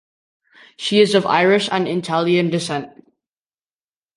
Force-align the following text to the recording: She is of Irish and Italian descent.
She 0.77 0.99
is 0.99 1.13
of 1.13 1.27
Irish 1.27 1.69
and 1.71 1.87
Italian 1.87 2.49
descent. 2.49 2.89